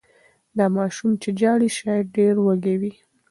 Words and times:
دا 0.57 0.65
ماشوم 0.77 1.11
چې 1.21 1.29
ژاړي 1.39 1.69
شاید 1.79 2.05
ډېر 2.17 2.35
وږی 2.45 2.75
وي. 2.81 2.93